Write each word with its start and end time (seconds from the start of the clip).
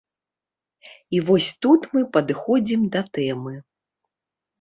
І 1.17 1.19
вось 1.27 1.49
тут 1.65 1.81
мы 1.97 2.01
падыходзім 2.17 2.81
да 2.95 3.01
тэмы. 3.19 3.53